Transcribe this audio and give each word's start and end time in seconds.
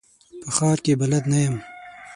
په 0.43 0.49
ښار 0.55 0.77
کي 0.85 0.93
بلد 1.01 1.23
نه 1.31 1.39
یم. 1.45 1.55